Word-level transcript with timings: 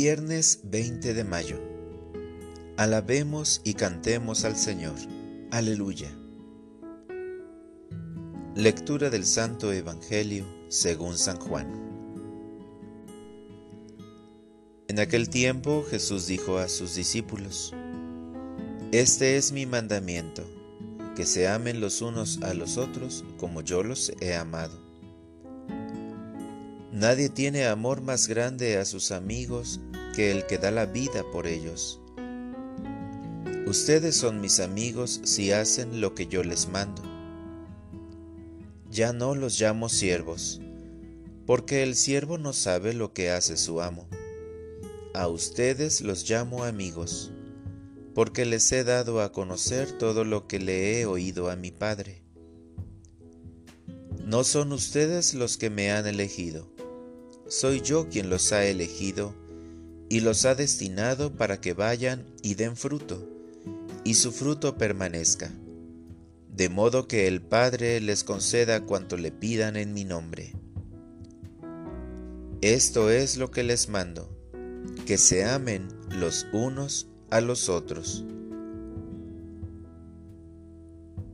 Viernes 0.00 0.60
20 0.62 1.12
de 1.12 1.24
mayo. 1.24 1.58
Alabemos 2.76 3.60
y 3.64 3.74
cantemos 3.74 4.44
al 4.44 4.56
Señor. 4.56 4.94
Aleluya. 5.50 6.08
Lectura 8.54 9.10
del 9.10 9.26
Santo 9.26 9.72
Evangelio 9.72 10.46
según 10.68 11.18
San 11.18 11.40
Juan. 11.40 11.66
En 14.86 15.00
aquel 15.00 15.30
tiempo 15.30 15.84
Jesús 15.90 16.28
dijo 16.28 16.58
a 16.58 16.68
sus 16.68 16.94
discípulos, 16.94 17.74
Este 18.92 19.36
es 19.36 19.50
mi 19.50 19.66
mandamiento, 19.66 20.44
que 21.16 21.26
se 21.26 21.48
amen 21.48 21.80
los 21.80 22.02
unos 22.02 22.40
a 22.42 22.54
los 22.54 22.76
otros 22.76 23.24
como 23.36 23.62
yo 23.62 23.82
los 23.82 24.12
he 24.20 24.36
amado. 24.36 24.78
Nadie 26.92 27.28
tiene 27.28 27.66
amor 27.66 28.00
más 28.00 28.26
grande 28.26 28.76
a 28.76 28.84
sus 28.84 29.12
amigos 29.12 29.80
que 30.18 30.32
el 30.32 30.46
que 30.46 30.58
da 30.58 30.72
la 30.72 30.84
vida 30.84 31.22
por 31.30 31.46
ellos. 31.46 32.00
Ustedes 33.68 34.16
son 34.16 34.40
mis 34.40 34.58
amigos 34.58 35.20
si 35.22 35.52
hacen 35.52 36.00
lo 36.00 36.16
que 36.16 36.26
yo 36.26 36.42
les 36.42 36.68
mando. 36.68 37.02
Ya 38.90 39.12
no 39.12 39.36
los 39.36 39.60
llamo 39.60 39.88
siervos, 39.88 40.60
porque 41.46 41.84
el 41.84 41.94
siervo 41.94 42.36
no 42.36 42.52
sabe 42.52 42.94
lo 42.94 43.12
que 43.12 43.30
hace 43.30 43.56
su 43.56 43.80
amo. 43.80 44.08
A 45.14 45.28
ustedes 45.28 46.00
los 46.00 46.28
llamo 46.28 46.64
amigos, 46.64 47.30
porque 48.12 48.44
les 48.44 48.72
he 48.72 48.82
dado 48.82 49.20
a 49.20 49.30
conocer 49.30 49.98
todo 49.98 50.24
lo 50.24 50.48
que 50.48 50.58
le 50.58 50.98
he 50.98 51.06
oído 51.06 51.48
a 51.48 51.54
mi 51.54 51.70
Padre. 51.70 52.24
No 54.24 54.42
son 54.42 54.72
ustedes 54.72 55.34
los 55.34 55.56
que 55.56 55.70
me 55.70 55.92
han 55.92 56.08
elegido 56.08 56.68
soy 57.48 57.80
yo 57.80 58.10
quien 58.10 58.28
los 58.28 58.52
ha 58.52 58.66
elegido 58.66 59.34
y 60.08 60.20
los 60.20 60.44
ha 60.44 60.54
destinado 60.54 61.36
para 61.36 61.60
que 61.60 61.74
vayan 61.74 62.24
y 62.42 62.54
den 62.54 62.76
fruto, 62.76 63.28
y 64.04 64.14
su 64.14 64.32
fruto 64.32 64.78
permanezca, 64.78 65.50
de 66.54 66.68
modo 66.68 67.06
que 67.06 67.26
el 67.26 67.42
Padre 67.42 68.00
les 68.00 68.24
conceda 68.24 68.84
cuanto 68.84 69.16
le 69.16 69.30
pidan 69.30 69.76
en 69.76 69.92
mi 69.92 70.04
nombre. 70.04 70.54
Esto 72.60 73.10
es 73.10 73.36
lo 73.36 73.50
que 73.50 73.62
les 73.62 73.88
mando, 73.88 74.28
que 75.06 75.18
se 75.18 75.44
amen 75.44 75.88
los 76.10 76.46
unos 76.52 77.06
a 77.30 77.40
los 77.40 77.68
otros. 77.68 78.24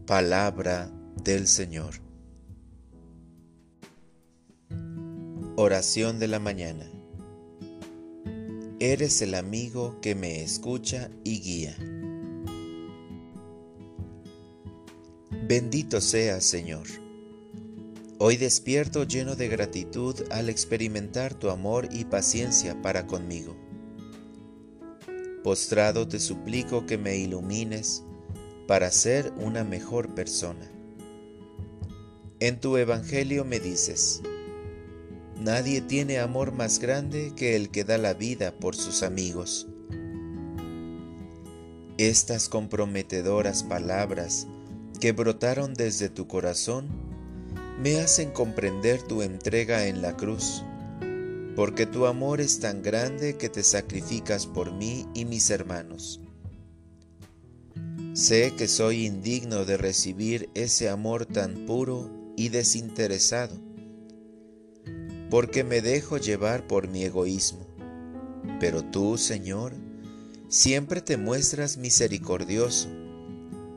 Palabra 0.07 0.91
del 1.23 1.47
Señor. 1.47 1.95
Oración 5.57 6.19
de 6.19 6.29
la 6.29 6.41
mañana. 6.41 6.91
Eres 8.87 9.23
el 9.23 9.35
amigo 9.35 9.99
que 10.03 10.15
me 10.15 10.43
escucha 10.43 11.11
y 11.25 11.41
guía. 11.41 11.75
Bendito 15.49 16.03
seas, 16.03 16.45
Señor. 16.45 16.87
Hoy 18.19 18.37
despierto 18.37 19.05
lleno 19.05 19.37
de 19.37 19.49
gratitud 19.49 20.31
al 20.31 20.51
experimentar 20.51 21.33
tu 21.33 21.49
amor 21.49 21.89
y 21.93 22.05
paciencia 22.05 22.83
para 22.83 23.07
conmigo. 23.07 23.57
Postrado 25.43 26.07
te 26.07 26.21
suplico 26.21 26.85
que 26.85 26.99
me 26.99 27.17
ilumines 27.17 28.03
para 28.69 28.91
ser 28.91 29.33
una 29.39 29.65
mejor 29.65 30.15
persona. 30.15 30.71
En 32.39 32.61
tu 32.61 32.77
Evangelio 32.77 33.47
me 33.47 33.61
dices, 33.61 34.21
Nadie 35.41 35.81
tiene 35.81 36.21
amor 36.21 36.53
más 36.53 36.79
grande 36.79 37.33
que 37.37 37.57
el 37.57 37.71
que 37.71 37.85
da 37.85 37.99
la 37.99 38.15
vida 38.15 38.53
por 38.53 38.77
sus 38.77 39.03
amigos. 39.03 39.67
Estas 41.99 42.49
comprometedoras 42.49 43.65
palabras 43.65 44.47
que 45.01 45.13
brotaron 45.13 45.75
desde 45.75 46.09
tu 46.09 46.29
corazón 46.29 46.87
me 47.81 48.01
hacen 48.01 48.31
comprender 48.31 49.03
tu 49.03 49.23
entrega 49.23 49.89
en 49.89 50.03
la 50.03 50.17
cruz, 50.17 50.65
porque 51.57 51.85
tu 51.85 52.07
amor 52.07 52.41
es 52.41 52.61
tan 52.61 52.83
grande 52.83 53.37
que 53.37 53.49
te 53.49 53.65
sacrificas 53.65 54.47
por 54.47 54.73
mí 54.73 55.07
y 55.15 55.25
mis 55.25 55.51
hermanos. 55.51 56.21
Sé 58.13 58.55
que 58.57 58.69
soy 58.69 59.07
indigno 59.07 59.65
de 59.65 59.77
recibir 59.77 60.49
ese 60.55 60.89
amor 60.89 61.27
tan 61.27 61.67
puro 61.67 62.09
y 62.37 62.49
desinteresado 62.51 63.74
porque 65.35 65.65
me 65.65 65.81
dejo 65.81 66.17
llevar 66.17 66.69
por 66.69 66.87
mi 66.87 67.03
egoísmo. 67.03 67.67
Pero 68.61 68.85
tú, 68.85 69.19
Señor, 69.19 69.73
siempre 70.47 71.01
te 71.01 71.17
muestras 71.17 71.77
misericordioso 71.77 72.89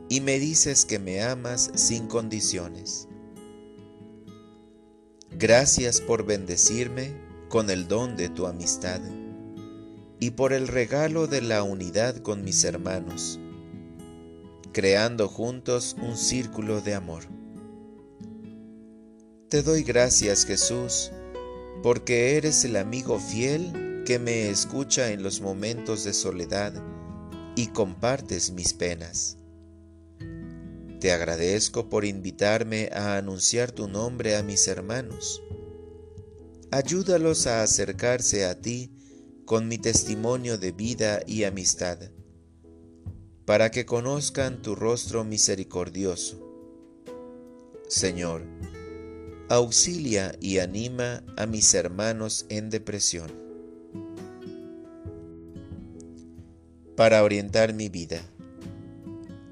y 0.08 0.22
me 0.22 0.38
dices 0.38 0.86
que 0.86 1.00
me 1.00 1.24
amas 1.24 1.72
sin 1.74 2.06
condiciones. 2.06 3.08
Gracias 5.32 6.00
por 6.00 6.28
bendecirme 6.28 7.16
con 7.50 7.72
el 7.72 7.88
don 7.88 8.16
de 8.18 8.30
tu 8.30 8.46
amistad 8.46 9.02
y 10.20 10.30
por 10.30 10.54
el 10.54 10.68
regalo 10.68 11.26
de 11.26 11.42
la 11.42 11.64
unidad 11.64 12.18
con 12.18 12.44
mis 12.44 12.64
hermanos, 12.66 13.40
creando 14.74 15.28
juntos 15.28 15.96
un 16.00 16.18
círculo 16.18 16.82
de 16.82 16.94
amor. 16.94 17.24
Te 19.50 19.64
doy 19.64 19.82
gracias, 19.82 20.46
Jesús, 20.46 21.12
porque 21.84 22.38
eres 22.38 22.66
el 22.66 22.76
amigo 22.76 23.20
fiel 23.20 24.04
que 24.06 24.20
me 24.20 24.50
escucha 24.50 25.12
en 25.12 25.24
los 25.24 25.42
momentos 25.42 26.04
de 26.04 26.14
soledad 26.14 26.74
y 27.56 27.68
compartes 27.68 28.52
mis 28.52 28.74
penas. 28.74 29.38
Te 31.00 31.12
agradezco 31.12 31.90
por 31.90 32.06
invitarme 32.06 32.90
a 32.94 33.18
anunciar 33.18 33.72
tu 33.72 33.88
nombre 33.88 34.36
a 34.36 34.44
mis 34.44 34.68
hermanos. 34.68 35.44
Ayúdalos 36.72 37.48
a 37.48 37.62
acercarse 37.64 38.46
a 38.46 38.60
ti 38.60 38.92
con 39.46 39.68
mi 39.68 39.78
testimonio 39.78 40.58
de 40.58 40.72
vida 40.72 41.22
y 41.26 41.44
amistad, 41.44 42.00
para 43.46 43.72
que 43.72 43.86
conozcan 43.86 44.62
tu 44.62 44.76
rostro 44.76 45.24
misericordioso. 45.24 46.44
Señor, 47.88 48.44
auxilia 49.50 50.36
y 50.42 50.60
anima 50.60 51.24
a 51.38 51.46
mis 51.46 51.74
hermanos 51.74 52.46
en 52.50 52.70
depresión. 52.70 53.32
Para 56.98 57.24
orientar 57.24 57.74
mi 57.74 57.88
vida, 57.88 58.22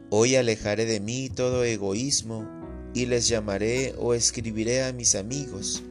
hoy 0.09 0.35
alejaré 0.35 0.85
de 0.85 0.99
mí 0.99 1.29
todo 1.29 1.63
egoísmo 1.63 2.45
y 2.93 3.05
les 3.05 3.29
llamaré 3.29 3.93
o 3.97 4.13
escribiré 4.13 4.83
a 4.83 4.91
mis 4.91 5.15
amigos 5.15 5.81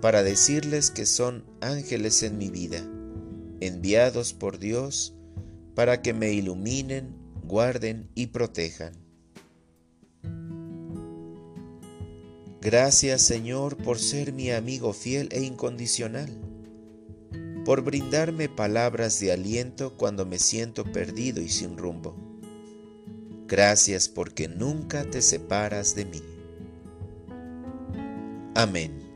para 0.00 0.24
decirles 0.24 0.90
que 0.90 1.06
son 1.06 1.44
ángeles 1.60 2.24
en 2.24 2.38
mi 2.38 2.50
vida, 2.50 2.84
enviados 3.60 4.32
por 4.32 4.58
Dios 4.58 5.14
para 5.76 6.02
que 6.02 6.12
me 6.12 6.32
iluminen, 6.32 7.14
guarden 7.44 8.10
y 8.16 8.26
protejan. 8.28 9.07
Gracias 12.70 13.22
Señor 13.22 13.78
por 13.78 13.98
ser 13.98 14.34
mi 14.34 14.50
amigo 14.50 14.92
fiel 14.92 15.30
e 15.32 15.40
incondicional, 15.40 16.28
por 17.64 17.80
brindarme 17.80 18.50
palabras 18.50 19.18
de 19.20 19.32
aliento 19.32 19.96
cuando 19.96 20.26
me 20.26 20.38
siento 20.38 20.84
perdido 20.84 21.40
y 21.40 21.48
sin 21.48 21.78
rumbo. 21.78 22.14
Gracias 23.46 24.10
porque 24.10 24.48
nunca 24.48 25.10
te 25.10 25.22
separas 25.22 25.94
de 25.94 26.04
mí. 26.04 26.22
Amén. 28.54 29.07